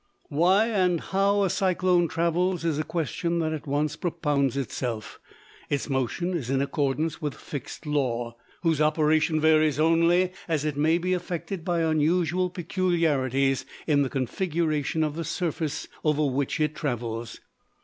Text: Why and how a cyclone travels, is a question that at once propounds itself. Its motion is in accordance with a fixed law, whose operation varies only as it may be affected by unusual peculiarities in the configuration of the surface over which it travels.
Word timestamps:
Why 0.29 0.65
and 0.65 0.99
how 0.99 1.43
a 1.43 1.49
cyclone 1.51 2.07
travels, 2.07 2.65
is 2.65 2.79
a 2.79 2.83
question 2.83 3.37
that 3.37 3.53
at 3.53 3.67
once 3.67 3.95
propounds 3.95 4.57
itself. 4.57 5.19
Its 5.69 5.91
motion 5.91 6.33
is 6.35 6.49
in 6.49 6.59
accordance 6.59 7.21
with 7.21 7.35
a 7.35 7.37
fixed 7.37 7.85
law, 7.85 8.35
whose 8.63 8.81
operation 8.81 9.39
varies 9.39 9.79
only 9.79 10.31
as 10.47 10.65
it 10.65 10.75
may 10.75 10.97
be 10.97 11.13
affected 11.13 11.63
by 11.63 11.81
unusual 11.83 12.49
peculiarities 12.49 13.63
in 13.85 14.01
the 14.01 14.09
configuration 14.09 15.03
of 15.03 15.15
the 15.15 15.23
surface 15.23 15.87
over 16.03 16.25
which 16.25 16.59
it 16.59 16.73
travels. 16.75 17.39